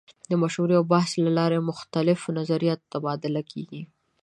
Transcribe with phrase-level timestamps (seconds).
[0.29, 3.81] د مشورې او بحث له لارې د مختلفو نظریاتو تبادله کیږي.